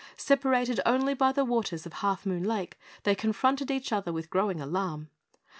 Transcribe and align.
Separated 0.17 0.79
only 0.83 1.13
by 1.13 1.31
the 1.31 1.45
waters 1.45 1.85
of 1.85 1.93
Half 1.93 2.25
Moon 2.25 2.43
Lake, 2.43 2.79
they 3.03 3.13
confronted 3.13 3.69
each 3.69 3.93
other 3.93 4.11
with 4.11 4.31
growing 4.31 4.59
alarm. 4.59 5.09